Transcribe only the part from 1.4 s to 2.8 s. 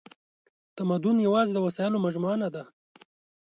د وسایلو مجموعه نهده.